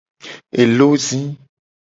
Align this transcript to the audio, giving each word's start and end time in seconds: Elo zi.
Elo 0.61 0.89
zi. 1.05 1.19